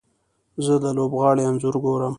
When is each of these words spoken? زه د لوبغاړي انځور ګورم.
زه 0.65 0.73
د 0.83 0.85
لوبغاړي 0.97 1.43
انځور 1.49 1.75
ګورم. 1.83 2.09